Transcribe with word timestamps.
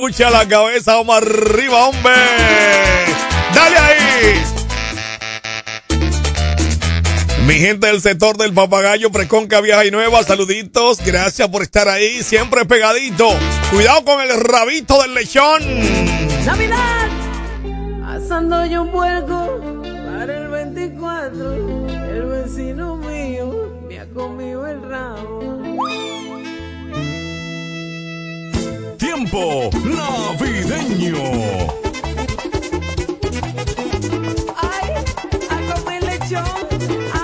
Escucha 0.00 0.30
la 0.30 0.46
cabeza, 0.46 0.94
vamos 0.94 1.16
arriba, 1.16 1.88
hombre. 1.88 2.12
Dale 3.52 3.78
ahí. 3.78 4.44
Mi 7.48 7.54
gente 7.54 7.88
del 7.88 8.00
sector 8.00 8.36
del 8.36 8.54
papagayo, 8.54 9.10
Preconca 9.10 9.60
Vieja 9.60 9.84
y 9.84 9.90
Nueva, 9.90 10.22
saluditos. 10.22 11.04
Gracias 11.04 11.48
por 11.48 11.62
estar 11.62 11.88
ahí, 11.88 12.22
siempre 12.22 12.64
pegadito. 12.64 13.28
Cuidado 13.72 14.04
con 14.04 14.20
el 14.20 14.38
rabito 14.38 15.02
del 15.02 15.14
lechón. 15.14 15.64
Navidad, 16.46 17.08
pasando 18.00 18.66
yo 18.66 18.82
un 18.82 18.92
vuelco 18.92 19.60
para 20.12 20.38
el 20.38 20.46
24. 20.46 21.54
El 22.14 22.24
vecino 22.26 22.94
mío 22.98 23.80
me 23.88 23.98
ha 23.98 24.06
comido 24.10 24.64
el 24.64 24.80
rabo. 24.80 25.37
tiempo 29.18 29.68
navideño. 29.84 31.16
Ay, 34.56 34.94
algo 35.50 35.74
muy 35.84 35.98
lechón. 36.00 37.17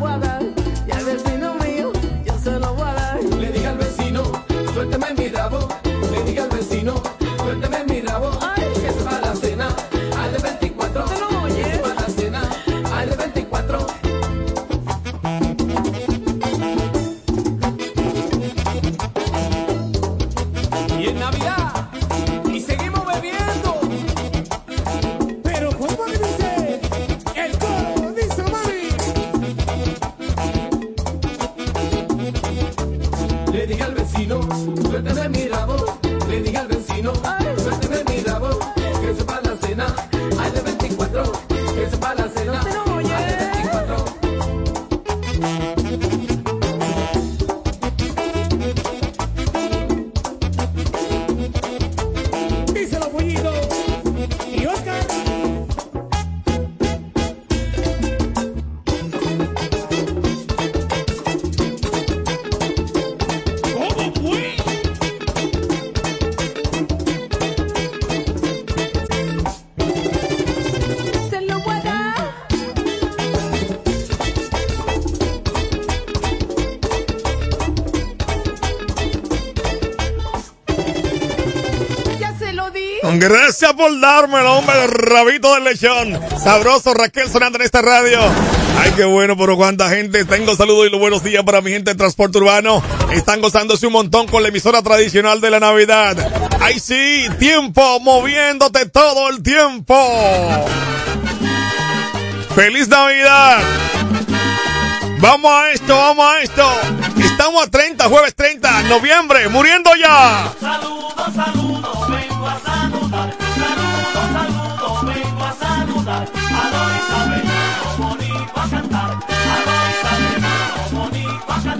weather. 0.00 0.47
Gracias 83.18 83.72
por 83.72 83.98
darme 84.00 84.38
el 84.38 84.46
hombre, 84.46 84.84
el 84.84 84.90
rabito 84.90 85.52
del 85.54 85.64
lechón. 85.64 86.20
Sabroso 86.42 86.94
Raquel 86.94 87.28
sonando 87.28 87.58
en 87.58 87.64
esta 87.64 87.82
radio. 87.82 88.20
Ay, 88.78 88.92
qué 88.94 89.04
bueno, 89.04 89.36
pero 89.36 89.56
cuánta 89.56 89.88
gente. 89.88 90.24
Tengo 90.24 90.54
saludos 90.54 90.86
y 90.86 90.90
los 90.90 91.00
buenos 91.00 91.24
días 91.24 91.42
para 91.42 91.60
mi 91.60 91.72
gente 91.72 91.90
de 91.90 91.96
transporte 91.96 92.38
urbano. 92.38 92.80
Están 93.10 93.40
gozándose 93.40 93.88
un 93.88 93.94
montón 93.94 94.28
con 94.28 94.42
la 94.42 94.50
emisora 94.50 94.82
tradicional 94.82 95.40
de 95.40 95.50
la 95.50 95.58
Navidad. 95.58 96.16
Ay, 96.60 96.78
sí, 96.78 97.26
tiempo 97.40 97.98
moviéndote 97.98 98.86
todo 98.86 99.30
el 99.30 99.42
tiempo. 99.42 99.96
¡Feliz 102.54 102.86
Navidad! 102.86 103.58
Vamos 105.18 105.50
a 105.50 105.70
esto, 105.72 105.96
vamos 105.96 106.24
a 106.24 106.40
esto. 106.40 106.70
Estamos 107.20 107.66
a 107.66 107.70
30, 107.70 108.04
jueves 108.04 108.34
30, 108.36 108.82
noviembre, 108.84 109.48
muriendo 109.48 109.90
ya. 109.96 110.52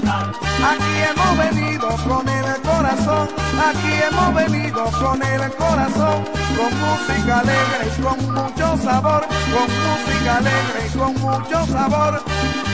Aquí 0.05 0.95
hemos 1.11 1.39
venido 1.39 1.89
con 2.09 2.29
el 2.29 2.61
corazón, 2.63 3.29
aquí 3.69 3.93
hemos 4.09 4.35
venido 4.35 4.85
con 4.93 5.23
el 5.23 5.51
corazón, 5.57 6.25
con 6.57 6.71
música 6.81 7.41
alegre 7.41 7.87
y 7.87 8.03
con 8.03 8.35
mucho 8.35 8.77
sabor, 8.79 9.27
con 9.27 9.69
música 9.87 10.37
alegre 10.37 10.87
y 10.87 10.99
con 10.99 11.15
mucho 11.15 11.67
sabor. 11.67 12.68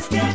Let's 0.00 0.08
get 0.08 0.29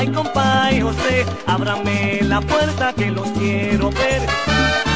Ay, 0.00 0.08
compa 0.08 0.70
José, 0.80 1.26
ábrame 1.46 2.20
la 2.22 2.40
puerta 2.40 2.94
que 2.94 3.10
los 3.10 3.28
quiero 3.32 3.90
ver. 3.90 4.89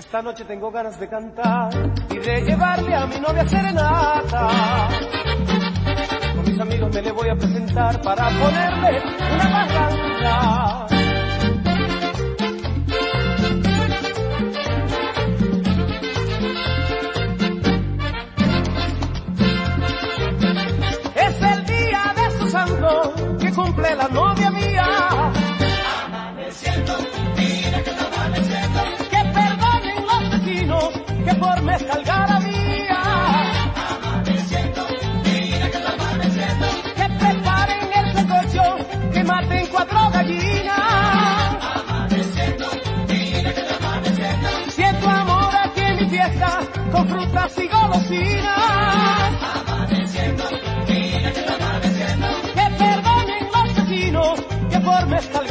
Esta 0.00 0.22
noche 0.22 0.44
tengo 0.46 0.70
ganas 0.70 0.98
de 0.98 1.06
cantar 1.08 1.70
y 2.08 2.16
de 2.16 2.40
llevarle 2.40 2.94
a 2.94 3.06
mi 3.06 3.20
novia 3.20 3.46
serenata. 3.46 4.88
Con 6.36 6.44
mis 6.46 6.58
amigos 6.58 6.94
me 6.94 7.02
le 7.02 7.12
voy 7.12 7.28
a 7.28 7.36
presentar 7.36 8.00
para 8.00 8.30
ponerle 8.30 9.02
una 9.34 9.48
bajanza. 9.50 10.86
Es 21.14 21.42
el 21.42 21.66
día 21.66 22.14
de 22.16 22.38
su 22.38 22.48
santo 22.48 23.38
que 23.38 23.52
cumple 23.52 23.94
la 23.96 24.08
novia 24.08 24.50
mía. 24.50 24.69
Galletas 47.50 47.58
y 47.58 47.68
golosinas. 47.68 49.42
Amaneciendo, 49.56 50.44
mira 50.88 51.32
que 51.32 51.40
está 51.40 51.54
amaneciendo. 51.54 52.26
Que 52.54 52.66
perdonen 52.78 53.48
los 53.52 53.74
vecinos 53.76 54.40
que 54.70 54.80
por 54.80 55.06
mezcal 55.06 55.49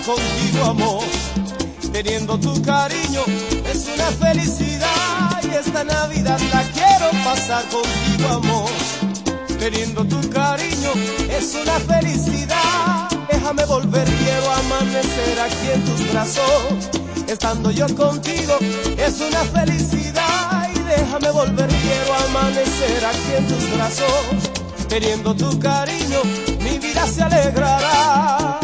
contigo 0.00 0.64
amor, 0.64 1.04
teniendo 1.92 2.38
tu 2.38 2.60
cariño, 2.62 3.22
es 3.72 3.88
una 3.94 4.06
felicidad 4.06 5.40
y 5.42 5.54
esta 5.54 5.84
Navidad 5.84 6.40
la 6.52 6.62
quiero 6.72 7.10
pasar 7.24 7.64
contigo 7.68 8.28
amor 8.28 8.70
teniendo 9.64 10.04
tu 10.04 10.20
cariño 10.28 10.90
es 11.30 11.54
una 11.54 11.78
felicidad. 11.80 13.08
Déjame 13.32 13.64
volver, 13.64 14.04
quiero 14.04 14.52
amanecer 14.52 15.40
aquí 15.40 15.70
en 15.72 15.84
tus 15.86 16.12
brazos. 16.12 16.90
Estando 17.26 17.70
yo 17.70 17.86
contigo 17.96 18.58
es 18.98 19.20
una 19.22 19.42
felicidad. 19.44 20.68
Y 20.76 20.78
déjame 20.80 21.30
volver, 21.30 21.68
quiero 21.68 22.14
amanecer 22.28 23.06
aquí 23.06 23.30
en 23.38 23.48
tus 23.48 23.74
brazos. 23.74 24.86
Teniendo 24.86 25.34
tu 25.34 25.58
cariño, 25.58 26.20
mi 26.60 26.78
vida 26.78 27.06
se 27.06 27.22
alegrará. 27.22 28.63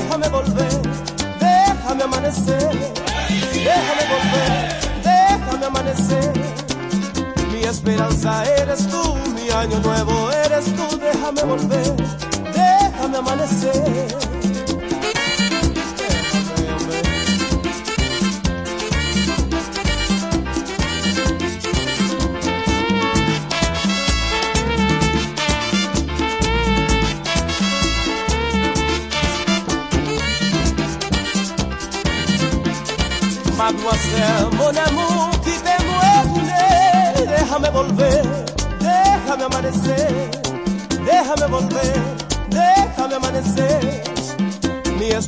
Déjame 0.00 0.28
volver, 0.28 0.82
déjame 1.38 2.02
amanecer, 2.02 2.70
déjame 3.52 4.04
volver, 4.12 4.50
déjame 5.02 5.66
amanecer. 5.66 6.32
Mi 7.52 7.64
esperanza 7.64 8.44
eres 8.58 8.86
tú, 8.88 9.14
mi 9.34 9.50
año 9.50 9.78
nuevo 9.80 10.30
eres 10.44 10.66
tú, 10.76 10.98
déjame 10.98 11.42
volver, 11.42 11.94
déjame 12.54 13.18
amanecer. 13.18 14.29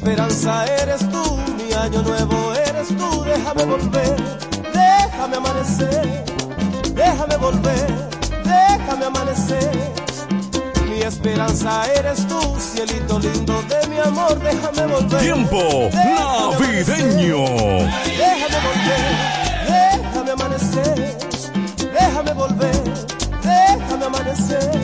Esperanza 0.02 0.64
eres 0.82 1.08
tú, 1.10 1.36
mi 1.56 1.72
año 1.74 2.02
nuevo 2.02 2.52
eres 2.54 2.88
tú, 2.88 3.22
déjame 3.22 3.64
volver, 3.64 4.16
déjame 4.74 5.36
amanecer, 5.36 6.24
déjame 6.92 7.36
volver, 7.36 8.10
déjame 8.42 9.04
amanecer. 9.06 9.70
Mi 10.88 11.02
esperanza 11.02 11.84
eres 11.94 12.26
tú, 12.26 12.40
cielito 12.58 13.20
lindo 13.20 13.62
de 13.62 13.86
mi 13.86 13.98
amor, 14.00 14.36
déjame 14.40 14.92
volver. 14.92 15.20
Tiempo 15.20 15.88
déjame 15.92 16.84
navideño. 16.84 17.44
Déjame 18.18 18.58
volver, 18.66 19.04
déjame 19.68 20.30
amanecer, 20.32 21.16
déjame 21.92 22.32
volver, 22.32 22.82
déjame 23.40 24.04
amanecer. 24.06 24.81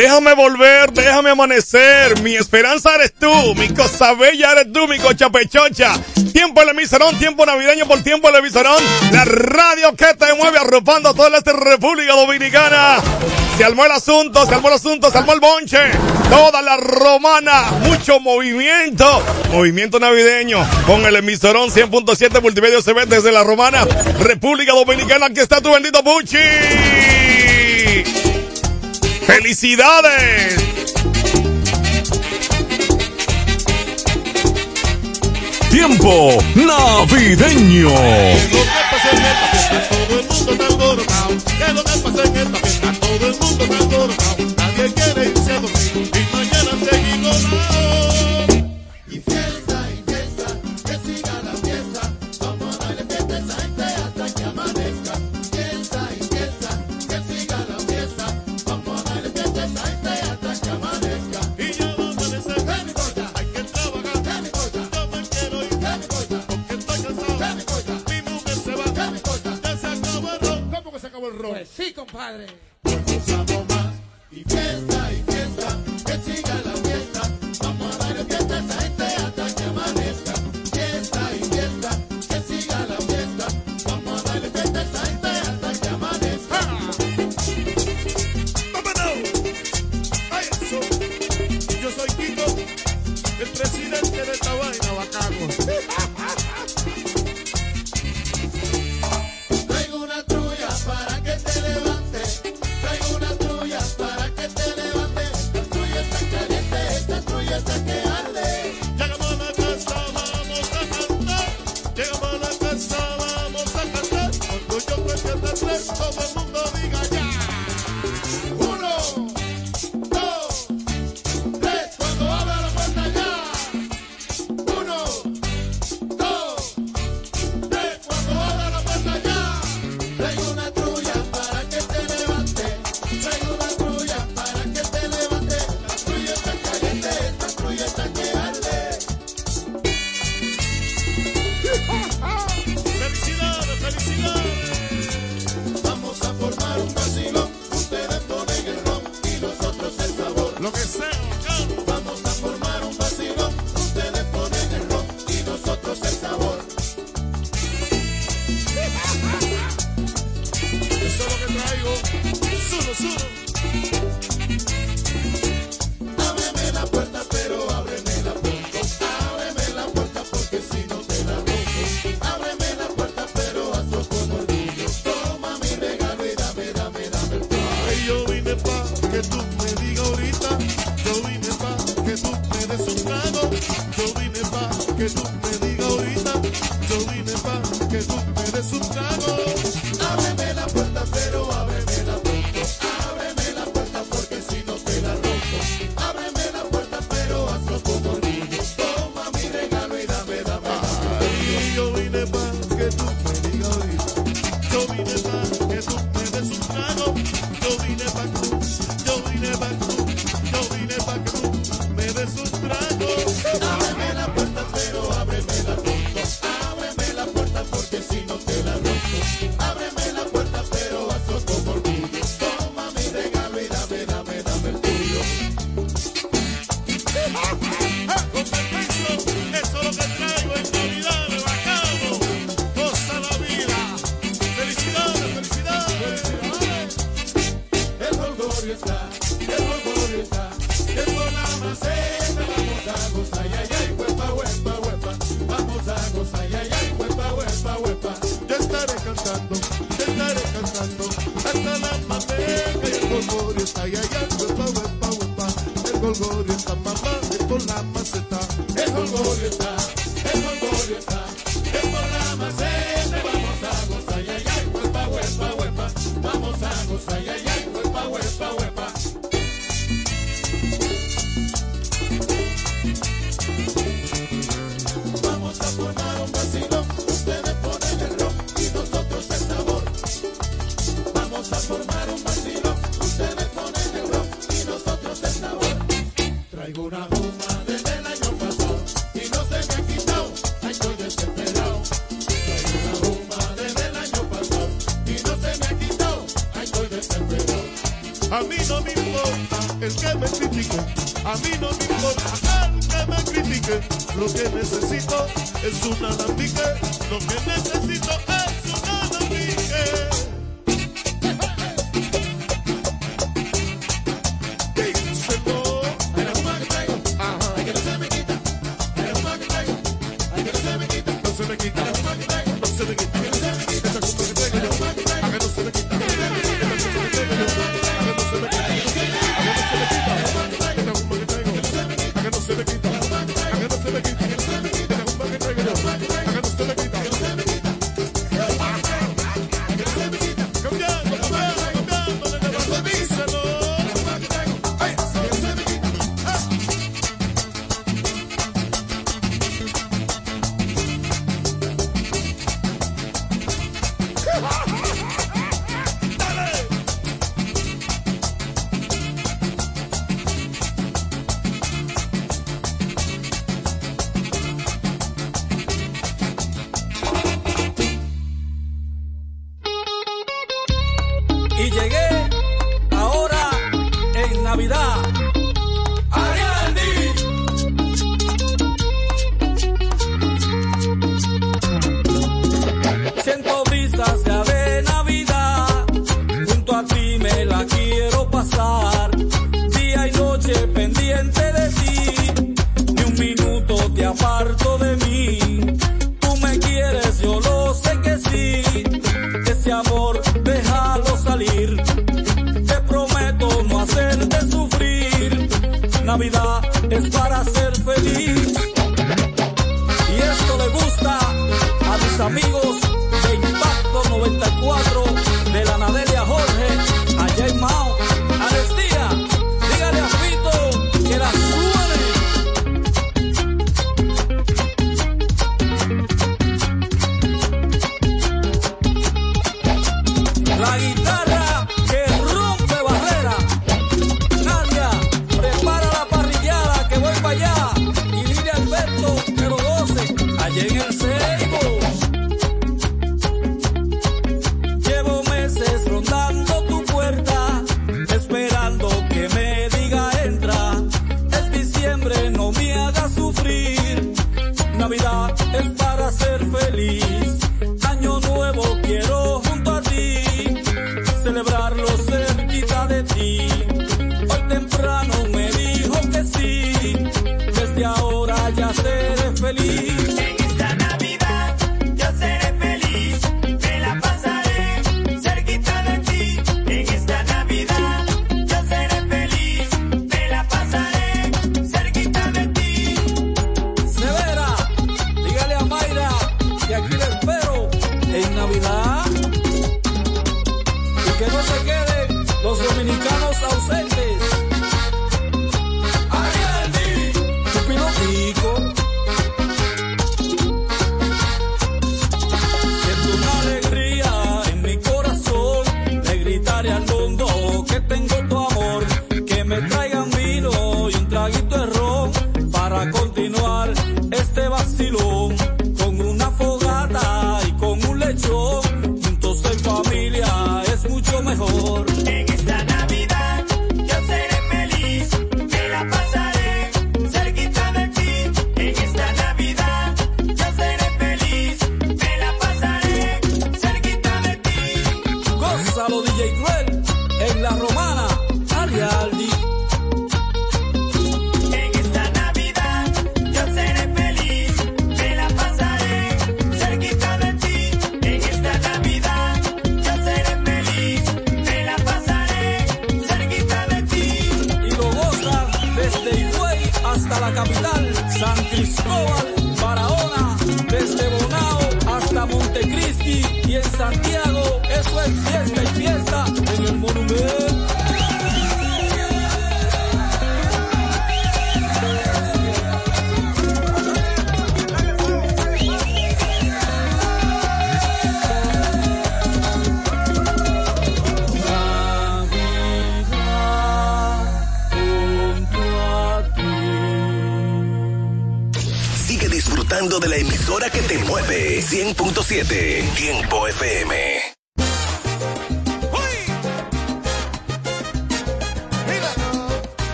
Déjame 0.00 0.32
volver, 0.32 0.90
déjame 0.92 1.28
amanecer. 1.28 2.22
Mi 2.22 2.34
esperanza 2.34 2.94
eres 2.94 3.12
tú, 3.12 3.54
mi 3.54 3.68
cosa 3.68 4.14
bella 4.14 4.52
eres 4.52 4.72
tú, 4.72 4.88
mi 4.88 4.98
cocha 4.98 5.28
pechocha. 5.28 5.92
Tiempo 6.32 6.62
el 6.62 6.70
emisorón, 6.70 7.18
tiempo 7.18 7.44
navideño 7.44 7.86
por 7.86 8.02
tiempo 8.02 8.30
el 8.30 8.36
emisorón. 8.36 8.82
La 9.12 9.26
radio 9.26 9.94
que 9.94 10.06
te 10.14 10.32
mueve 10.32 10.56
arropando 10.56 11.10
a 11.10 11.14
toda 11.14 11.28
la 11.28 11.40
República 11.40 12.14
Dominicana. 12.14 12.96
Se 13.58 13.64
armó 13.66 13.84
el 13.84 13.92
asunto, 13.92 14.46
se 14.46 14.54
armó 14.54 14.68
el 14.68 14.74
asunto, 14.76 15.10
se 15.10 15.18
armó 15.18 15.34
el 15.34 15.40
bonche. 15.40 15.76
Toda 16.30 16.62
la 16.62 16.78
romana, 16.78 17.64
mucho 17.82 18.20
movimiento. 18.20 19.22
Movimiento 19.52 20.00
navideño 20.00 20.66
con 20.86 21.04
el 21.04 21.16
emisorón 21.16 21.68
100.7 21.68 22.40
Multimedia 22.40 22.80
CB 22.80 23.06
desde 23.06 23.32
la 23.32 23.44
romana, 23.44 23.84
República 24.18 24.72
Dominicana. 24.72 25.26
Aquí 25.26 25.40
está 25.40 25.60
tu 25.60 25.70
bendito 25.70 26.02
Puchi. 26.02 26.38
¡Felicidades! 29.30 30.56
Tiempo 35.70 36.36
navideño. 36.56 37.90
¿Qué 37.94 38.32
es 38.32 38.52
lo 38.52 38.64
que 38.64 38.70
pasa 38.90 39.10
en 39.12 39.22
esta 39.22 39.46
fiesta? 39.52 39.88
Todo 39.88 40.16
el 40.18 40.26
mundo 40.28 40.52
está 40.52 40.66
alborotado. 40.66 41.34
Nadie 44.56 44.94
quiere 44.94 45.28
irse 45.28 45.52
a 45.52 45.60
dormir. 45.60 45.79
compadre. 72.20 72.46
Pues 72.82 72.96
más 73.68 73.94
y 74.30 74.44
fiesta 74.44 75.12
y 75.12 75.16
fiesta. 75.16 75.29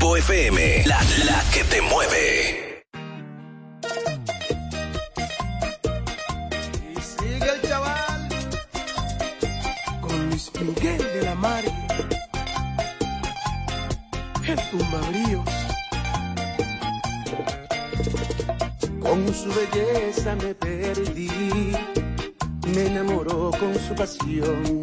FM, 0.00 0.84
la, 0.86 0.98
que 1.52 1.64
te 1.64 1.80
mueve. 1.82 2.84
Y 6.96 7.00
sigue 7.00 7.50
el 7.54 7.68
chaval 7.68 8.28
con 10.00 10.28
Luis 10.30 10.50
Miguel 10.60 10.98
de 10.98 11.22
la 11.22 11.34
Mar, 11.34 11.64
el 14.46 14.70
tumbabrío. 14.70 15.44
Con 19.00 19.34
su 19.34 19.48
belleza 19.48 20.34
me 20.36 20.54
perdí, 20.54 21.72
me 22.68 22.86
enamoró 22.86 23.50
con 23.52 23.74
su 23.74 23.94
pasión 23.94 24.73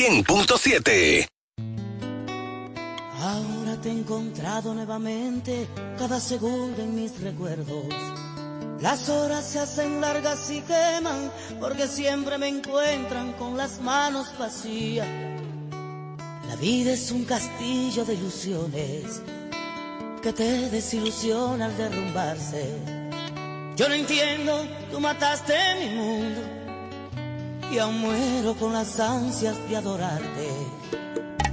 100.7. 0.00 1.28
Ahora 3.20 3.78
te 3.82 3.90
he 3.90 3.92
encontrado 3.92 4.72
nuevamente, 4.72 5.68
cada 5.98 6.18
segundo 6.20 6.80
en 6.80 6.94
mis 6.94 7.20
recuerdos. 7.20 7.84
Las 8.80 9.10
horas 9.10 9.44
se 9.46 9.58
hacen 9.58 10.00
largas 10.00 10.50
y 10.50 10.62
queman, 10.62 11.30
porque 11.60 11.86
siempre 11.86 12.38
me 12.38 12.48
encuentran 12.48 13.34
con 13.34 13.58
las 13.58 13.82
manos 13.82 14.28
vacías. 14.38 15.06
La 16.48 16.56
vida 16.58 16.92
es 16.92 17.10
un 17.10 17.26
castillo 17.26 18.06
de 18.06 18.14
ilusiones 18.14 19.20
que 20.22 20.32
te 20.32 20.70
desilusiona 20.70 21.66
al 21.66 21.76
derrumbarse. 21.76 22.74
Yo 23.76 23.86
no 23.86 23.94
entiendo, 23.94 24.66
tú 24.90 24.98
mataste 24.98 25.54
mi 25.78 25.94
mundo 25.94 26.59
y 27.70 27.78
aún 27.78 28.00
muero 28.00 28.54
con 28.54 28.72
las 28.72 28.98
ansias 28.98 29.56
de 29.68 29.76
adorarte. 29.76 30.48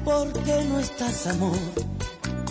¿Por 0.03 0.31
qué 0.43 0.63
no 0.65 0.79
estás, 0.79 1.27
amor? 1.27 1.57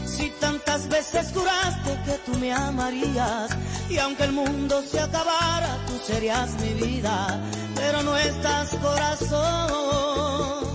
Si 0.04 0.30
tantas 0.40 0.88
veces 0.88 1.32
juraste 1.34 1.98
que 2.04 2.12
tú 2.24 2.38
me 2.38 2.52
amarías 2.52 3.50
y 3.90 3.98
aunque 3.98 4.24
el 4.24 4.32
mundo 4.32 4.82
se 4.82 5.00
acabara, 5.00 5.76
tú 5.86 5.94
serías 6.06 6.50
mi 6.60 6.74
vida, 6.74 7.40
pero 7.74 8.02
no 8.02 8.16
estás, 8.16 8.70
corazón. 8.76 10.66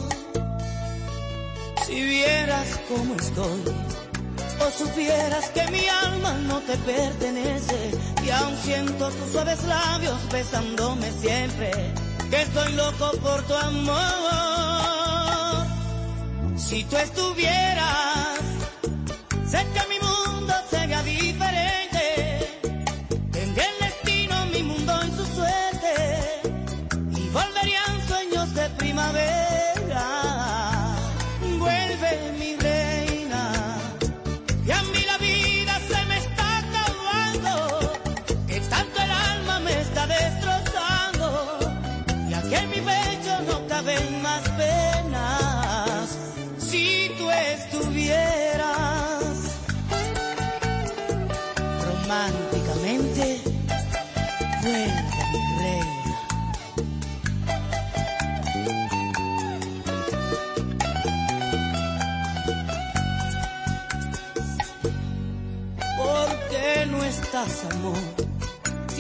Si 1.86 2.02
vieras 2.02 2.80
cómo 2.88 3.16
estoy, 3.16 3.64
o 4.60 4.72
supieras 4.72 5.50
que 5.50 5.68
mi 5.72 5.88
alma 5.88 6.34
no 6.48 6.60
te 6.60 6.78
pertenece 6.78 7.92
y 8.24 8.30
aún 8.30 8.56
siento 8.58 9.10
tus 9.10 9.32
suaves 9.32 9.64
labios 9.64 10.18
besándome 10.32 11.12
siempre, 11.20 11.72
que 12.32 12.42
estoy 12.42 12.74
loco 12.74 13.12
por 13.22 13.42
tu 13.44 13.54
amor. 13.54 14.02
Si 16.56 16.84
tú 16.86 16.96
estuvieras, 16.96 18.40
que 19.74 19.88
mi 19.90 20.00
mundo 20.00 20.11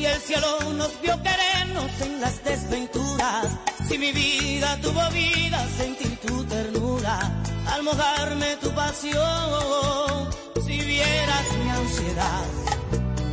Si 0.02 0.08
el 0.08 0.20
cielo 0.20 0.60
nos 0.78 0.99
vio 0.99 1.16
querernos 1.22 1.91
en 2.02 2.22
las 2.22 2.43
desventuras, 2.43 3.45
si 3.88 3.99
mi 3.99 4.12
vida 4.12 4.76
tuvo 4.82 4.99
vida, 5.12 5.64
sentir 5.78 6.18
tu 6.26 6.43
ternura, 6.45 7.20
al 7.68 7.84
mojarme 7.84 8.56
tu 8.56 8.72
pasión, 8.72 10.28
si 10.66 10.82
vieras 10.82 11.45
mi 11.64 11.70
ansiedad, 11.70 12.45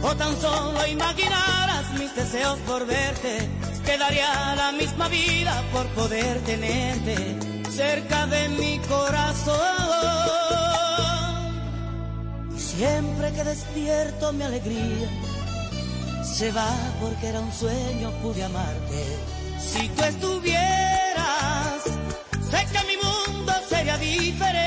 o 0.03 0.14
tan 0.14 0.39
solo 0.43 0.87
imaginaras 0.87 1.91
mis 1.99 2.14
deseos 2.14 2.59
por 2.66 2.85
verte, 2.87 3.49
quedaría 3.87 4.55
la 4.55 4.71
misma 4.73 5.09
vida 5.09 5.64
por 5.73 5.87
poder 5.95 6.39
tenerte 6.41 7.16
cerca 7.71 8.27
de 8.27 8.47
mi 8.51 8.79
corazón. 8.81 9.57
Y 12.55 12.61
siempre 12.61 13.33
que 13.33 13.45
despierto 13.45 14.35
mi 14.35 14.43
alegría 14.45 15.09
se 16.29 16.53
va 16.53 16.70
porque 17.01 17.29
era 17.29 17.41
un 17.41 17.53
sueño, 17.53 18.11
pude 18.22 18.45
amarte. 18.45 19.05
Si 19.59 19.89
tú 19.89 20.03
estuvieras, 20.05 21.83
sé 22.51 22.66
que 22.72 22.81
mi 22.87 22.97
mundo 23.03 23.53
sería 23.68 23.97
diferente. 23.99 24.58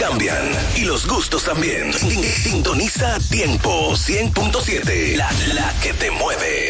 cambian 0.00 0.48
y 0.76 0.86
los 0.86 1.06
gustos 1.06 1.44
también. 1.44 1.92
Sintoniza 1.92 3.18
tiempo 3.30 3.92
100.7, 3.92 5.14
la, 5.16 5.30
la 5.52 5.74
que 5.82 5.92
te 5.92 6.10
mueve. 6.10 6.69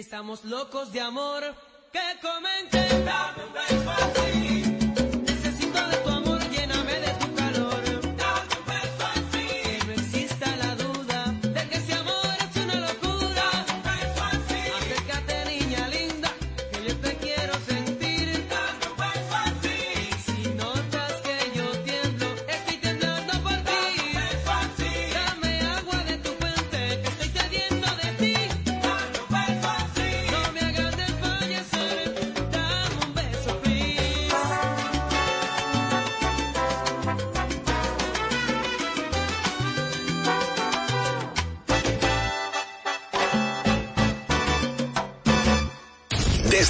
estamos 0.00 0.44
locos 0.44 0.92
de 0.92 1.00
amor, 1.00 1.42
que 1.92 2.00
comenten 2.22 3.04
también. 3.04 3.39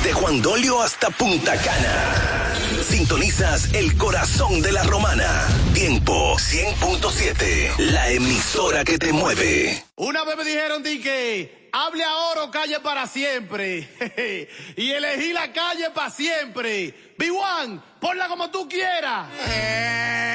Desde 0.03 0.15
Juan 0.15 0.41
Dolio 0.41 0.81
hasta 0.81 1.11
Punta 1.11 1.55
Cana. 1.59 2.55
Sintonizas 2.89 3.75
el 3.75 3.99
corazón 3.99 4.63
de 4.63 4.73
la 4.73 4.83
romana. 4.85 5.47
Tiempo 5.75 6.37
100.7. 6.39 7.77
La 7.77 8.09
emisora 8.09 8.83
que 8.83 8.97
te 8.97 9.13
mueve. 9.13 9.85
Una 9.97 10.25
vez 10.25 10.39
me 10.39 10.45
dijeron, 10.45 10.83
di 10.83 11.01
que 11.01 11.69
hable 11.75 12.03
ahora 12.03 12.45
o 12.45 12.51
calle 12.51 12.81
para 12.81 13.07
siempre. 13.07 13.91
y 14.77 14.91
elegí 14.91 15.35
la 15.35 15.53
calle 15.53 15.91
para 15.91 16.09
siempre. 16.09 17.15
B1, 17.19 17.83
ponla 18.01 18.29
como 18.29 18.51
tú 18.51 18.67
quieras. 18.71 19.29
Eh. 19.51 20.30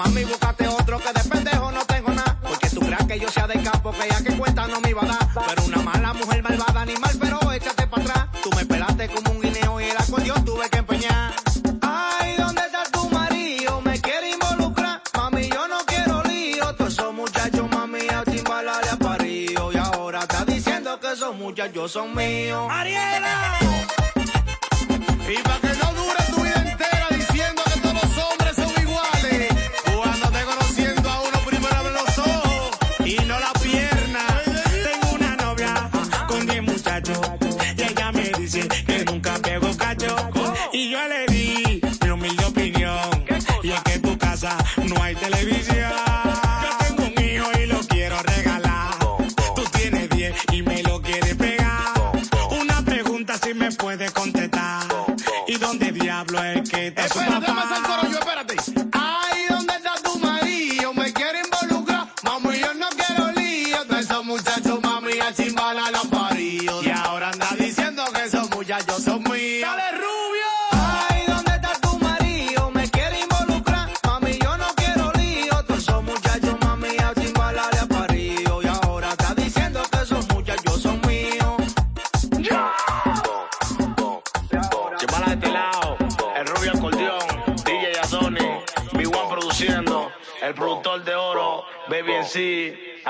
mami, 0.00 0.24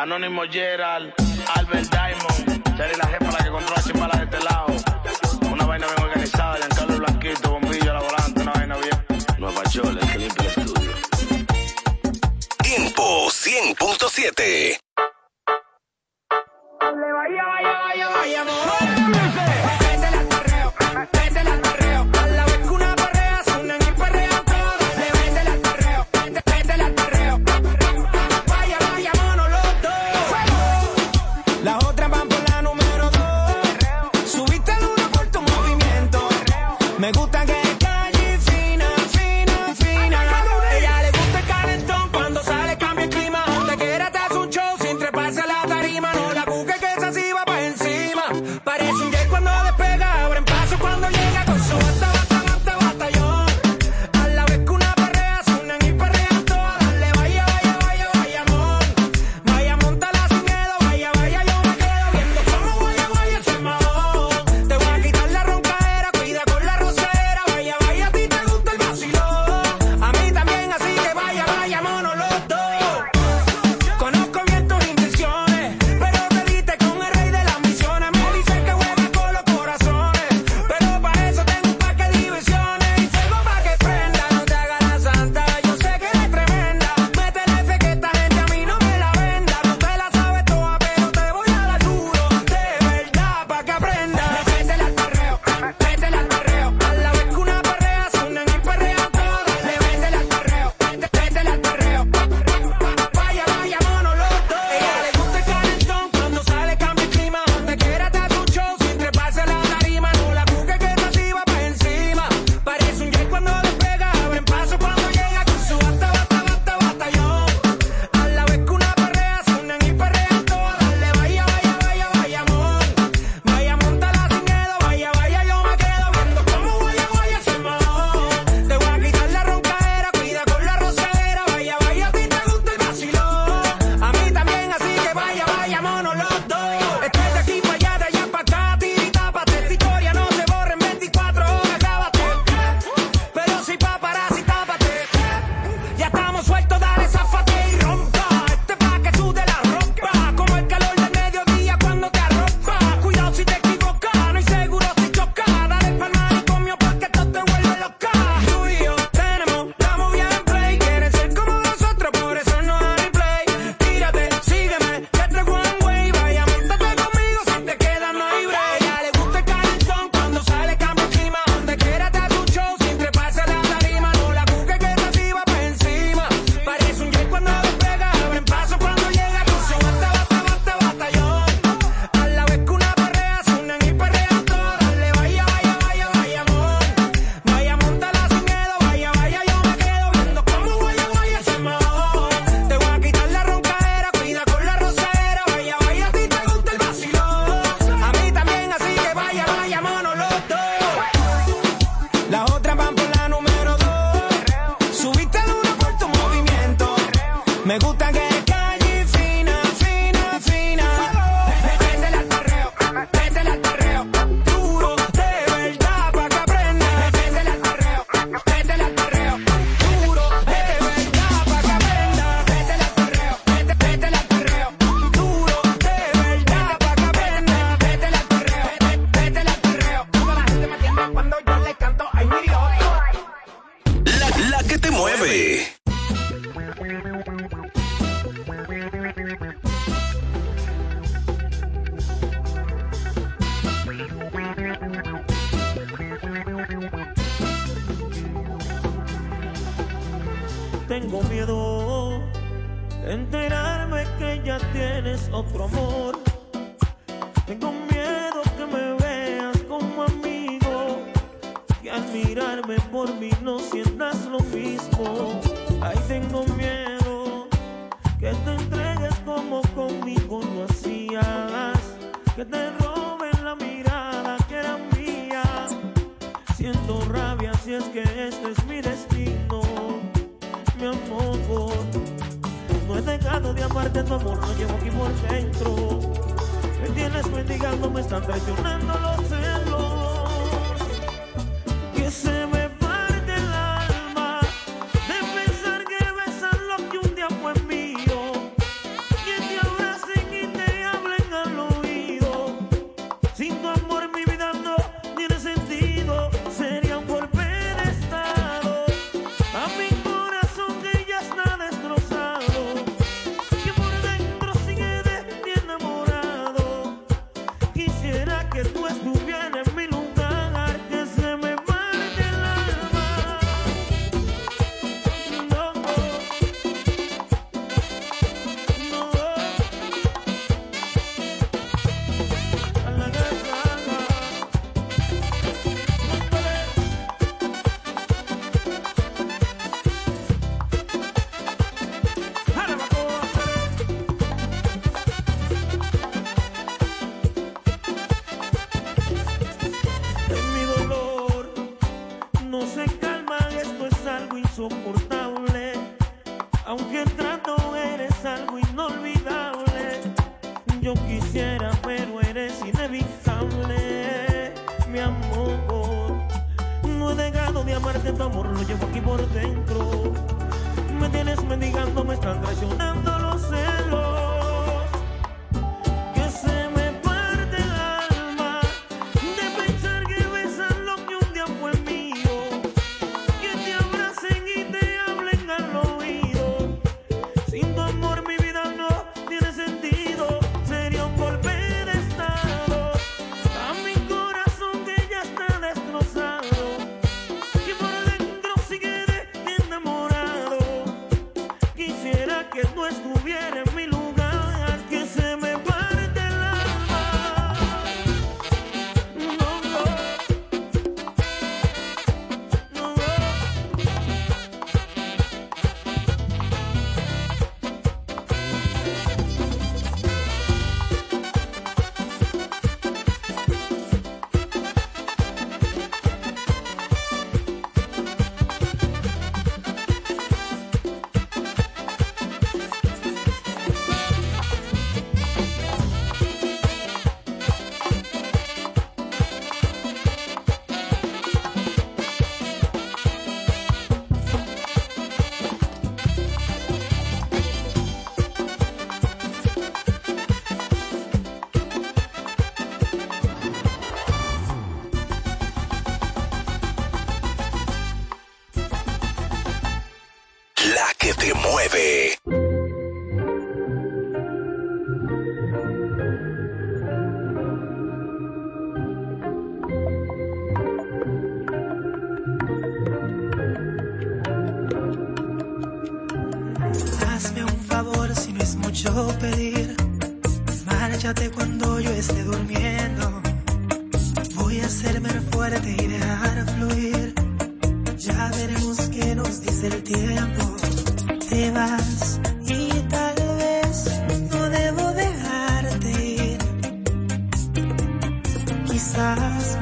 Anónimo 0.01 0.44
Gerald, 0.51 1.12
Albert 1.57 1.90
Diamond, 1.90 2.74
Charlie 2.74 2.96
la 2.96 3.07
jefa 3.07 3.32
la 3.32 3.44
que 3.44 3.51
controla 3.51 3.82
chimbala 3.82 4.16
de 4.16 4.24
este 4.24 4.40
lado. 4.44 4.66
Una 5.53 5.66
vaina 5.66 5.86
bien 5.88 6.03
organizada, 6.03 6.57
Giancarlo 6.57 6.98
Blanquito, 7.01 7.51
bombillo 7.51 7.90
a 7.90 7.94
la 7.94 8.03
una 8.34 8.53
vaina 8.53 8.76
bien. 8.78 9.05
Nueva 9.36 9.62
York, 9.64 10.01
que 10.11 10.18
limpia 10.18 10.48
estudio. 10.48 10.92
Tiempo 12.62 13.28
100.7 13.28 14.80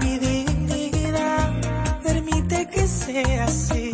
mi 0.00 0.18
dignidad, 0.18 1.52
permite 2.02 2.68
que 2.68 2.86
sea 2.86 3.44
así. 3.44 3.90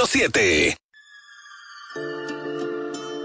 106.7. 0.00 0.76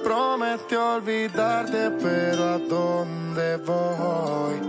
Promete 0.04 0.76
olvidarte, 0.76 1.92
pero 2.02 2.44
¿a 2.44 2.58
dónde 2.58 3.58
voy? 3.58 4.60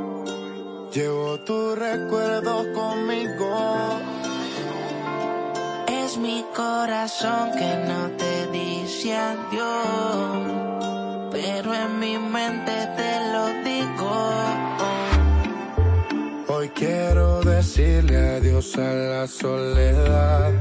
Llevo 0.93 1.41
tus 1.41 1.77
recuerdos 1.77 2.67
conmigo. 2.75 4.01
Es 5.89 6.17
mi 6.17 6.45
corazón 6.55 7.51
que 7.59 7.77
no 7.89 8.11
te 8.17 8.47
dice 8.53 9.17
adiós, 9.17 10.53
pero 11.33 11.75
en 11.75 11.99
mi 11.99 12.19
mente 12.19 12.87
te 12.97 13.33
lo 13.33 13.47
digo 13.65 14.66
Hoy 16.59 16.71
quiero 16.71 17.43
decirle 17.43 18.17
adiós 18.17 18.79
a 18.79 18.91
la 18.91 19.27
soledad. 19.27 20.53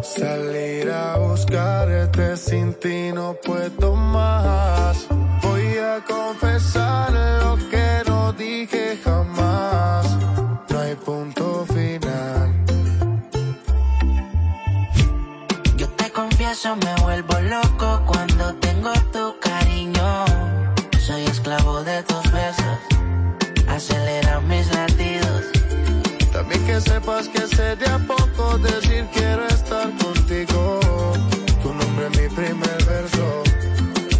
Salir 0.00 0.88
a 0.92 1.16
buscarte 1.16 2.04
este 2.04 2.36
sin 2.36 2.72
ti 2.74 3.10
no 3.12 3.34
puedo 3.44 3.96
más. 3.96 5.08
Voy 5.42 5.76
a 5.78 6.04
confesar 6.04 7.10
lo 7.42 7.56
que 7.68 8.02
no 8.06 8.32
dije 8.34 8.96
jamás. 9.02 10.06
No 10.68 10.78
hay 10.78 10.94
punto 10.94 11.66
final. 11.66 12.54
Yo 15.76 15.88
te 15.96 16.10
confieso, 16.12 16.76
me 16.76 16.94
vuelvo 17.02 17.40
loco 17.40 18.02
cuando 18.06 18.54
tengo 18.60 18.92
tu 19.12 19.34
cariño. 19.40 20.24
Soy 21.00 21.24
esclavo 21.24 21.82
de 21.82 22.04
tus 22.04 22.22
besos. 22.30 22.93
Que 26.74 26.80
sepas 26.80 27.28
que 27.28 27.46
sé 27.54 27.76
de 27.76 27.86
a 27.86 27.98
poco 27.98 28.58
decir 28.58 29.06
quiero 29.12 29.46
estar 29.46 29.88
contigo. 29.96 30.80
Tu 31.62 31.72
nombre 31.72 32.06
es 32.10 32.20
mi 32.20 32.28
primer 32.34 32.78
verso 32.84 33.42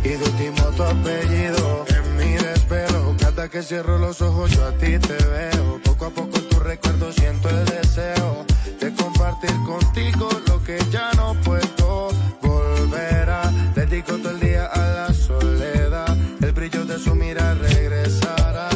y 0.04 0.10
de 0.10 0.24
último 0.30 0.62
apellido. 0.92 1.84
En 1.96 2.16
mi 2.16 2.32
desvelo, 2.34 3.16
cada 3.18 3.48
que 3.48 3.60
cierro 3.60 3.98
los 3.98 4.22
ojos 4.22 4.52
yo 4.52 4.66
a 4.66 4.72
ti 4.72 4.98
te 5.00 5.18
veo. 5.34 5.80
Poco 5.82 6.06
a 6.06 6.10
poco 6.10 6.38
tu 6.50 6.60
recuerdo 6.60 7.12
siento 7.12 7.48
el 7.48 7.64
deseo 7.64 8.46
de 8.80 8.94
compartir 8.94 9.56
contigo 9.66 10.28
lo 10.46 10.62
que 10.62 10.78
ya 10.92 11.10
no 11.16 11.34
puedo 11.42 12.10
volver 12.40 13.30
a. 13.30 13.50
Dedico 13.74 14.16
todo 14.18 14.30
el 14.30 14.38
día 14.38 14.66
a 14.66 14.78
la 14.98 15.12
soledad, 15.12 16.16
el 16.40 16.52
brillo 16.52 16.84
de 16.84 16.98
su 17.00 17.16
mira 17.16 17.54
regresará. 17.54 18.68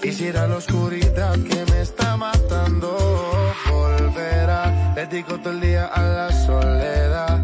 Quisiera 0.00 0.46
la 0.46 0.56
oscuridad 0.56 1.34
que 1.34 1.64
me 1.70 1.82
está 1.82 1.99
Dedico 5.10 5.38
todo 5.40 5.52
el 5.54 5.60
día 5.60 5.86
a 5.86 6.02
la 6.02 6.32
soledad. 6.32 7.40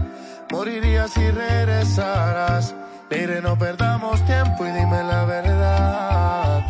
Moriría 0.53 1.09
si 1.09 1.29
regresaras. 1.33 2.73
Mire, 3.11 3.43
no 3.43 3.59
perdamos 3.59 4.25
tiempo 4.25 4.65
y 4.65 4.71
dime 4.71 5.03
la 5.03 5.25
verdad. 5.25 6.65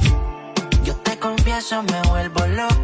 Yo 0.85 0.97
te 0.97 1.19
confieso, 1.19 1.83
me 1.83 2.01
vuelvo 2.09 2.47
loco 2.47 2.76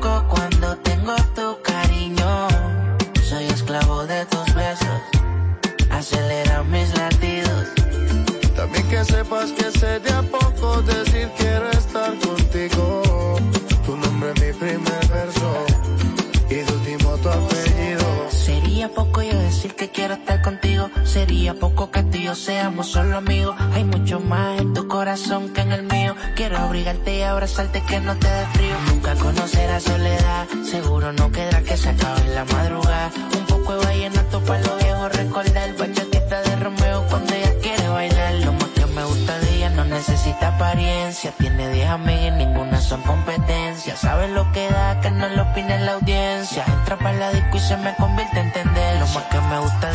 Sería 21.13 21.53
poco 21.53 21.91
que 21.91 22.03
tú 22.05 22.17
y 22.17 22.23
yo 22.23 22.35
seamos 22.35 22.87
solo 22.87 23.19
amigos. 23.19 23.55
Hay 23.75 23.85
mucho 23.85 24.19
más 24.19 24.59
en 24.59 24.73
tu 24.73 24.89
corazón 24.89 25.51
que 25.51 25.61
en 25.61 25.73
el 25.73 25.83
mío. 25.83 26.17
Quiero 26.37 26.57
abrigarte 26.57 27.19
y 27.19 27.21
abrazarte 27.21 27.83
que 27.83 28.01
no 28.01 28.17
te 28.17 28.27
dé 28.27 28.47
frío. 28.55 28.75
Nunca 28.87 29.15
conocerás 29.17 29.83
soledad. 29.83 30.47
Seguro 30.65 31.13
no 31.13 31.31
quedará 31.31 31.61
que 31.61 31.77
se 31.77 31.91
acabe 31.91 32.23
en 32.23 32.35
la 32.35 32.47
madrugada. 32.47 33.11
Un 33.39 33.45
poco 33.45 33.77
de 33.77 33.85
vallenato 33.85 34.41
para 34.41 34.61
los 34.61 34.83
viejos. 34.83 35.13
Recordar 35.13 35.77
bachatita 35.77 36.41
de 36.41 36.57
Romeo 36.57 37.05
cuando 37.11 37.35
ella 37.35 37.53
quiere 37.61 37.89
bailar. 37.89 38.35
Lo 38.47 38.53
más 38.55 38.69
que 38.69 38.87
me 38.87 39.05
gusta 39.05 39.39
de 39.39 39.57
ella 39.57 39.69
no 39.69 39.85
necesita 39.85 40.57
apariencia. 40.57 41.35
Tiene 41.39 41.69
10 41.75 41.89
amigas 41.91 42.25
y 42.25 42.31
ninguna 42.31 42.81
son 42.81 43.03
competencia. 43.03 43.97
Sabe 43.97 44.29
lo 44.29 44.51
que 44.53 44.67
da, 44.67 44.99
que 45.03 45.11
no 45.11 45.29
lo 45.29 45.43
opine 45.43 45.79
la 45.81 45.93
audiencia. 45.93 46.65
Entra 46.67 46.97
para 46.97 47.13
la 47.13 47.33
disco 47.33 47.59
y 47.59 47.61
se 47.61 47.77
me 47.77 47.95
convierte 47.97 48.41
en 48.41 48.51
tendencia. 48.51 49.01
Lo 49.01 49.07
más 49.09 49.25
que 49.25 49.41
me 49.41 49.59
gusta 49.59 49.92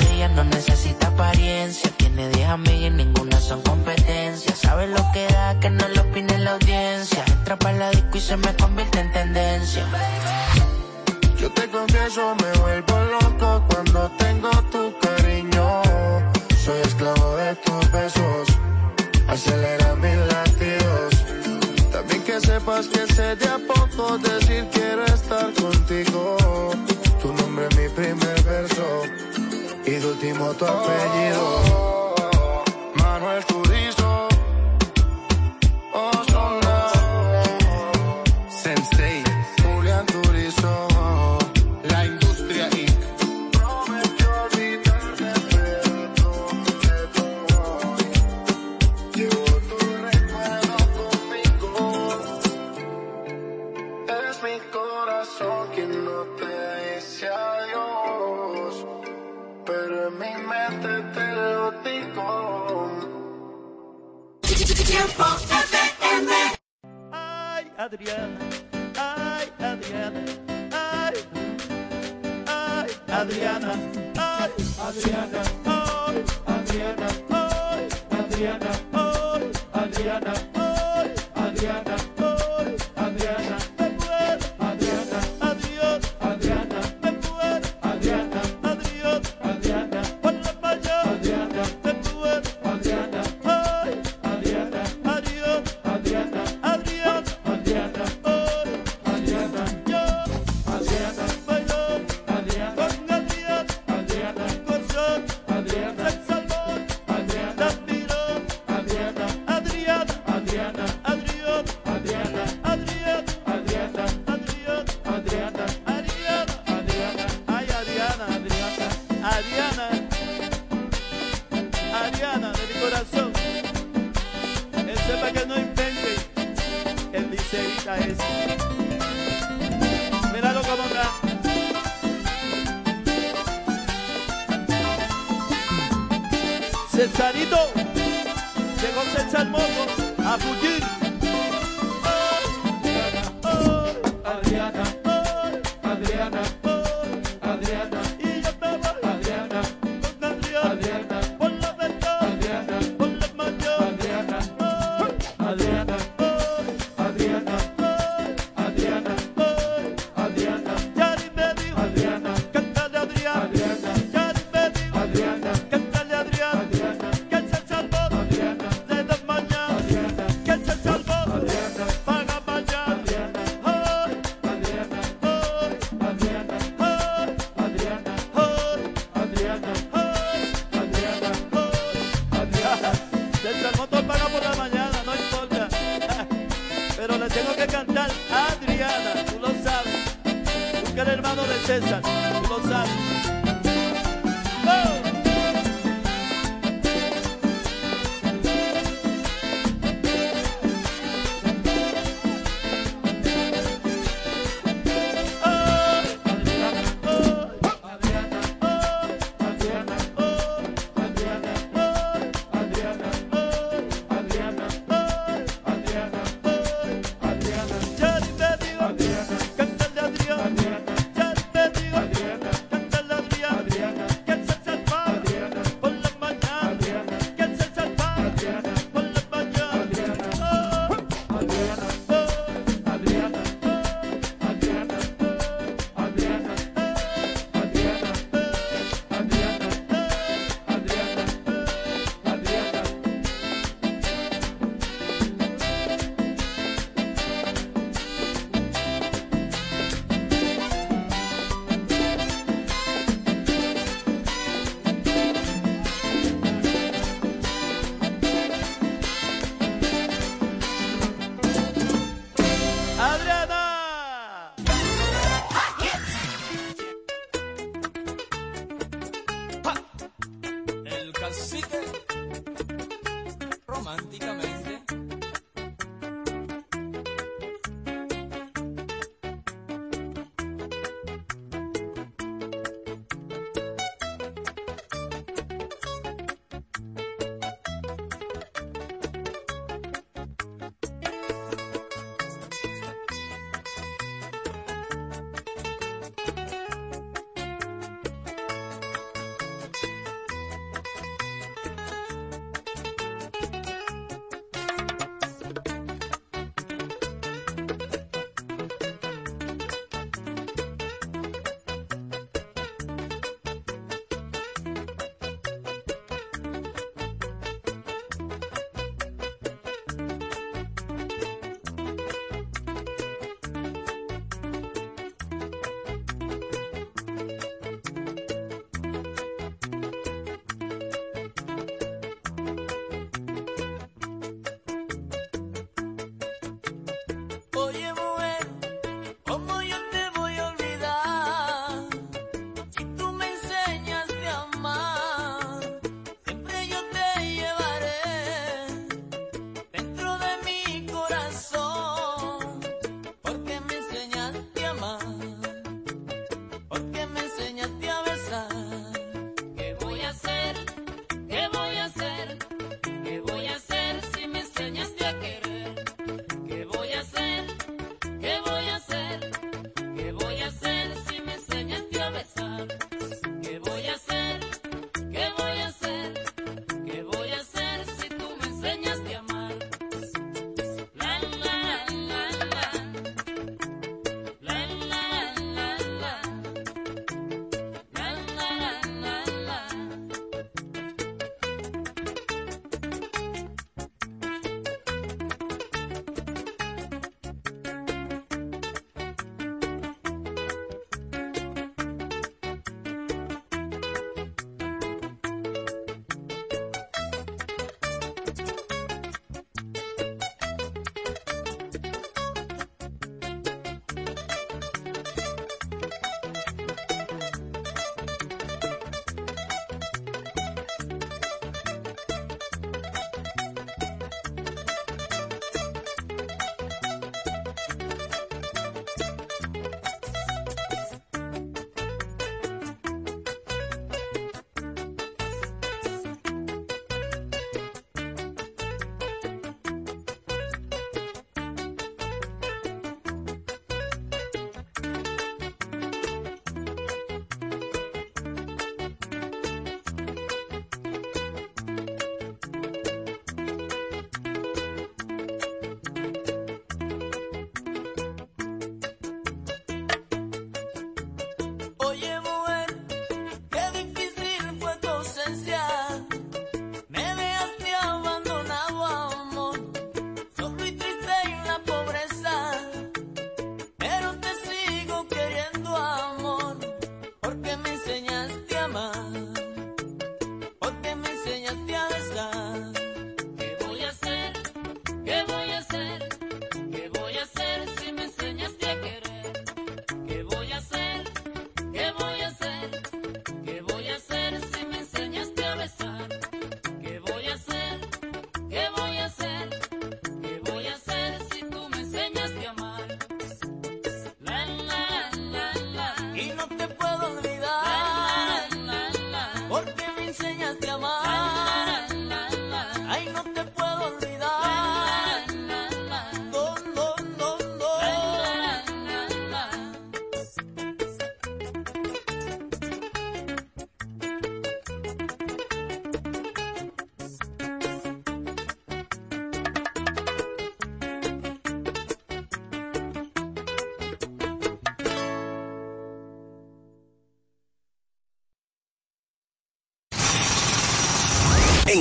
César, 191.68 192.02
tú 192.02 192.48
lo 192.48 192.64
sabes. 192.64 193.47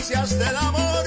caricias 0.00 0.38
del 0.38 0.56
amor. 0.56 0.99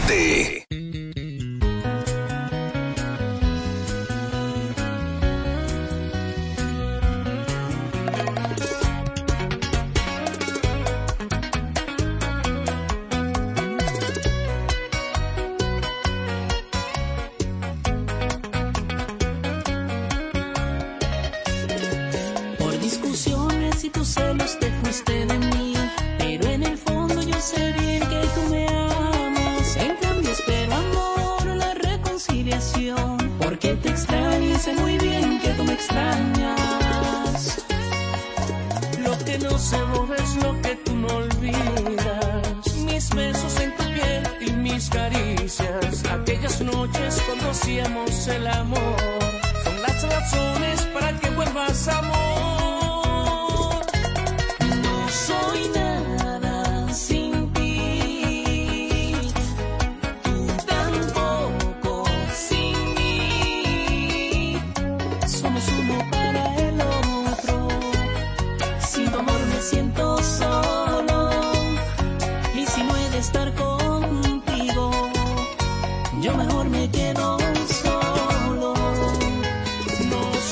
7. 0.00 0.37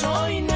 Soy 0.06 0.55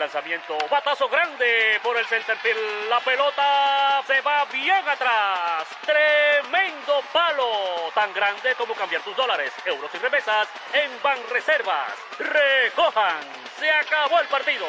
lanzamiento, 0.00 0.56
batazo 0.70 1.08
grande 1.08 1.78
por 1.82 1.96
el 1.96 2.06
center 2.06 2.36
field. 2.38 2.88
La 2.88 3.00
pelota 3.00 4.02
se 4.06 4.20
va 4.22 4.46
bien 4.46 4.88
atrás. 4.88 5.68
Tremendo 5.82 7.02
palo, 7.12 7.92
tan 7.94 8.12
grande 8.12 8.54
como 8.56 8.74
cambiar 8.74 9.02
tus 9.02 9.14
dólares, 9.14 9.52
euros 9.66 9.90
y 9.94 9.98
remesas 9.98 10.48
en 10.72 10.90
Banreservas. 11.02 11.92
Recojan, 12.18 13.20
se 13.58 13.70
acabó 13.70 14.20
el 14.20 14.26
partido. 14.28 14.66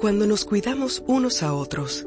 Cuando 0.00 0.26
nos 0.26 0.44
cuidamos 0.44 1.02
unos 1.06 1.42
a 1.42 1.54
otros, 1.54 2.06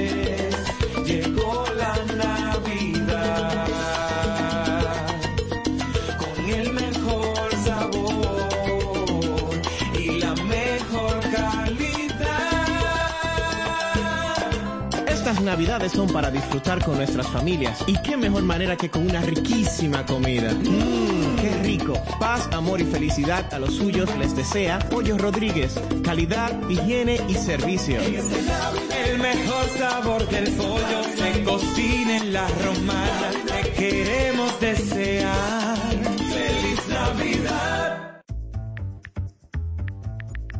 navidades 15.47 15.93
son 15.93 16.07
para 16.09 16.29
disfrutar 16.29 16.83
con 16.83 16.97
nuestras 16.97 17.25
familias 17.27 17.81
y 17.87 17.97
qué 18.01 18.17
mejor 18.17 18.43
manera 18.43 18.75
que 18.75 18.89
con 18.89 19.09
una 19.09 19.21
riquísima 19.21 20.05
comida. 20.05 20.51
Mmm, 20.51 21.37
qué 21.37 21.57
rico. 21.63 21.93
Paz, 22.19 22.49
amor 22.51 22.81
y 22.81 22.83
felicidad 22.83 23.53
a 23.53 23.57
los 23.57 23.75
suyos 23.75 24.09
les 24.17 24.35
desea 24.35 24.77
Pollo 24.77 25.17
Rodríguez. 25.17 25.79
Calidad, 26.03 26.51
higiene 26.69 27.21
y 27.29 27.35
servicio. 27.35 27.97
El 28.01 29.19
mejor 29.19 29.69
sabor 29.77 30.27
del 30.27 30.51
pollo 30.51 31.03
se 31.15 31.43
cocina 31.45 32.17
en 32.17 32.33
la 32.33 32.45
romana. 32.65 33.31
Te 33.47 33.71
queremos 33.71 34.59
desear. 34.59 35.76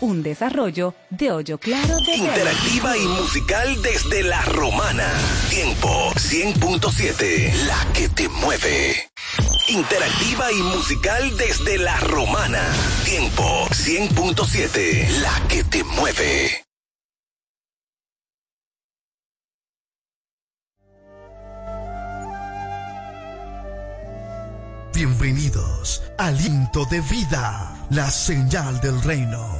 Un 0.00 0.22
desarrollo 0.22 0.94
de 1.10 1.30
Hoyo 1.30 1.58
Claro 1.58 1.98
de 2.06 2.16
Interactiva 2.16 2.96
y 2.96 3.06
musical 3.06 3.82
desde 3.82 4.22
La 4.22 4.40
Romana. 4.46 5.06
Tiempo 5.50 5.88
100.7, 6.14 7.52
la 7.66 7.86
que 7.92 8.08
te 8.08 8.26
mueve. 8.30 9.10
Interactiva 9.68 10.50
y 10.52 10.62
musical 10.62 11.36
desde 11.36 11.76
La 11.76 12.00
Romana. 12.00 12.62
Tiempo 13.04 13.68
100.7, 13.68 15.08
la 15.20 15.48
que 15.48 15.64
te 15.64 15.84
mueve. 15.84 16.64
Bienvenidos 24.94 26.02
al 26.16 26.36
Aliento 26.36 26.86
de 26.86 27.02
Vida, 27.02 27.86
la 27.90 28.10
señal 28.10 28.80
del 28.80 29.02
reino. 29.02 29.59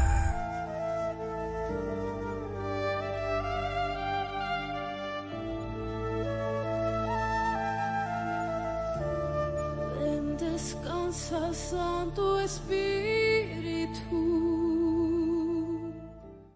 Santo 12.41 12.45
Espíritu. 12.45 13.00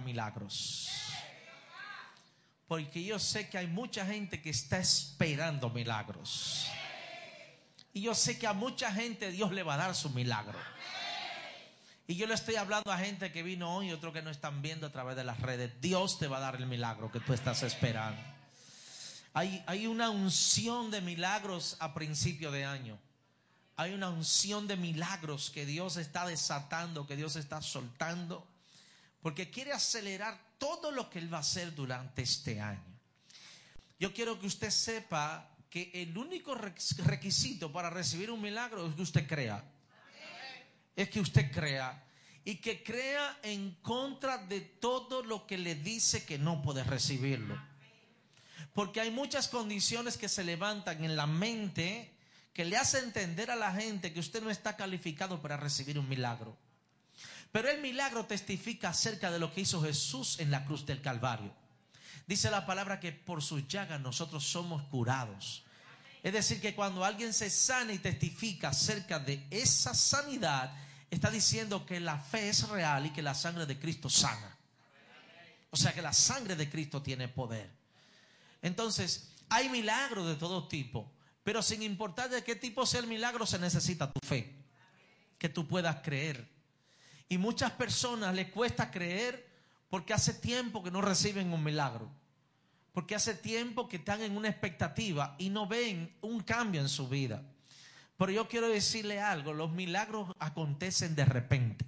Milagros. 0.00 0.88
Porque 2.68 3.04
yo 3.04 3.18
sé 3.18 3.48
que 3.48 3.58
hay 3.58 3.66
mucha 3.66 4.04
gente 4.04 4.42
que 4.42 4.50
está 4.50 4.78
esperando 4.78 5.70
milagros. 5.70 6.66
Y 7.92 8.02
yo 8.02 8.14
sé 8.14 8.38
que 8.38 8.46
a 8.46 8.52
mucha 8.52 8.92
gente 8.92 9.30
Dios 9.30 9.52
le 9.52 9.62
va 9.62 9.74
a 9.74 9.78
dar 9.78 9.94
su 9.94 10.10
milagro. 10.10 10.58
Y 12.08 12.16
yo 12.16 12.26
le 12.26 12.34
estoy 12.34 12.56
hablando 12.56 12.92
a 12.92 12.98
gente 12.98 13.32
que 13.32 13.42
vino 13.42 13.74
hoy 13.74 13.88
y 13.88 13.92
otro 13.92 14.12
que 14.12 14.22
no 14.22 14.30
están 14.30 14.62
viendo 14.62 14.86
a 14.86 14.90
través 14.90 15.16
de 15.16 15.24
las 15.24 15.40
redes. 15.40 15.72
Dios 15.80 16.18
te 16.18 16.28
va 16.28 16.36
a 16.36 16.40
dar 16.40 16.56
el 16.56 16.66
milagro 16.66 17.10
que 17.10 17.20
tú 17.20 17.32
estás 17.32 17.62
esperando. 17.62 18.20
Hay, 19.32 19.62
hay 19.66 19.86
una 19.86 20.10
unción 20.10 20.90
de 20.90 21.00
milagros 21.00 21.76
a 21.80 21.94
principio 21.94 22.50
de 22.52 22.64
año. 22.64 22.98
Hay 23.76 23.92
una 23.92 24.08
unción 24.08 24.66
de 24.66 24.76
milagros 24.76 25.50
que 25.50 25.66
Dios 25.66 25.96
está 25.96 26.26
desatando, 26.26 27.06
que 27.06 27.16
Dios 27.16 27.36
está 27.36 27.60
soltando, 27.60 28.46
porque 29.20 29.50
quiere 29.50 29.72
acelerar 29.72 30.38
todo 30.58 30.90
lo 30.90 31.10
que 31.10 31.18
Él 31.18 31.32
va 31.32 31.38
a 31.38 31.40
hacer 31.40 31.74
durante 31.74 32.22
este 32.22 32.60
año. 32.60 32.96
Yo 33.98 34.12
quiero 34.12 34.38
que 34.38 34.46
usted 34.46 34.70
sepa 34.70 35.50
que 35.70 35.90
el 35.94 36.16
único 36.16 36.54
requisito 36.54 37.72
para 37.72 37.90
recibir 37.90 38.30
un 38.30 38.40
milagro 38.40 38.86
es 38.86 38.94
que 38.94 39.02
usted 39.02 39.26
crea. 39.26 39.64
Es 40.94 41.10
que 41.10 41.20
usted 41.20 41.50
crea. 41.50 42.02
Y 42.44 42.56
que 42.56 42.82
crea 42.82 43.38
en 43.42 43.72
contra 43.82 44.38
de 44.38 44.60
todo 44.60 45.22
lo 45.22 45.46
que 45.46 45.58
le 45.58 45.74
dice 45.74 46.24
que 46.24 46.38
no 46.38 46.62
puede 46.62 46.84
recibirlo. 46.84 47.60
Porque 48.72 49.00
hay 49.00 49.10
muchas 49.10 49.48
condiciones 49.48 50.16
que 50.16 50.28
se 50.28 50.44
levantan 50.44 51.02
en 51.02 51.16
la 51.16 51.26
mente 51.26 52.12
que 52.52 52.64
le 52.64 52.76
hace 52.76 53.00
entender 53.00 53.50
a 53.50 53.56
la 53.56 53.72
gente 53.72 54.12
que 54.12 54.20
usted 54.20 54.42
no 54.42 54.50
está 54.50 54.76
calificado 54.76 55.42
para 55.42 55.56
recibir 55.56 55.98
un 55.98 56.08
milagro. 56.08 56.56
Pero 57.56 57.70
el 57.70 57.80
milagro 57.80 58.26
testifica 58.26 58.90
acerca 58.90 59.30
de 59.30 59.38
lo 59.38 59.50
que 59.50 59.62
hizo 59.62 59.80
Jesús 59.80 60.38
en 60.40 60.50
la 60.50 60.66
cruz 60.66 60.84
del 60.84 61.00
Calvario. 61.00 61.54
Dice 62.26 62.50
la 62.50 62.66
palabra 62.66 63.00
que 63.00 63.12
por 63.12 63.42
sus 63.42 63.66
llagas 63.66 63.98
nosotros 63.98 64.44
somos 64.44 64.82
curados. 64.88 65.64
Es 66.22 66.34
decir, 66.34 66.60
que 66.60 66.74
cuando 66.74 67.02
alguien 67.02 67.32
se 67.32 67.48
sana 67.48 67.94
y 67.94 67.98
testifica 67.98 68.68
acerca 68.68 69.18
de 69.18 69.46
esa 69.50 69.94
sanidad, 69.94 70.70
está 71.10 71.30
diciendo 71.30 71.86
que 71.86 71.98
la 71.98 72.18
fe 72.18 72.50
es 72.50 72.68
real 72.68 73.06
y 73.06 73.10
que 73.14 73.22
la 73.22 73.32
sangre 73.32 73.64
de 73.64 73.78
Cristo 73.78 74.10
sana. 74.10 74.54
O 75.70 75.78
sea 75.78 75.94
que 75.94 76.02
la 76.02 76.12
sangre 76.12 76.56
de 76.56 76.68
Cristo 76.68 77.00
tiene 77.00 77.26
poder. 77.26 77.70
Entonces, 78.60 79.30
hay 79.48 79.70
milagros 79.70 80.28
de 80.28 80.34
todo 80.34 80.68
tipo, 80.68 81.10
pero 81.42 81.62
sin 81.62 81.82
importar 81.82 82.28
de 82.28 82.44
qué 82.44 82.54
tipo 82.54 82.84
sea 82.84 83.00
el 83.00 83.06
milagro, 83.06 83.46
se 83.46 83.58
necesita 83.58 84.12
tu 84.12 84.20
fe, 84.26 84.54
que 85.38 85.48
tú 85.48 85.66
puedas 85.66 86.02
creer. 86.02 86.54
Y 87.28 87.38
muchas 87.38 87.72
personas 87.72 88.34
les 88.34 88.48
cuesta 88.50 88.90
creer 88.90 89.46
porque 89.88 90.14
hace 90.14 90.34
tiempo 90.34 90.82
que 90.82 90.90
no 90.90 91.00
reciben 91.00 91.52
un 91.52 91.62
milagro, 91.62 92.10
porque 92.92 93.14
hace 93.14 93.34
tiempo 93.34 93.88
que 93.88 93.96
están 93.96 94.22
en 94.22 94.36
una 94.36 94.48
expectativa 94.48 95.34
y 95.38 95.50
no 95.50 95.66
ven 95.66 96.14
un 96.20 96.40
cambio 96.40 96.80
en 96.80 96.88
su 96.88 97.08
vida. 97.08 97.42
Pero 98.16 98.32
yo 98.32 98.48
quiero 98.48 98.68
decirle 98.68 99.20
algo, 99.20 99.52
los 99.52 99.72
milagros 99.72 100.34
acontecen 100.38 101.14
de 101.14 101.24
repente. 101.24 101.84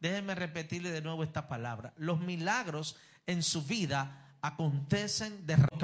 Déjenme 0.00 0.34
repetirle 0.34 0.90
de 0.90 1.00
nuevo 1.00 1.22
esta 1.22 1.48
palabra. 1.48 1.92
Los 1.96 2.20
milagros 2.20 2.96
en 3.26 3.42
su 3.42 3.62
vida 3.62 4.36
acontecen 4.42 5.46
de 5.46 5.56
repente. 5.56 5.74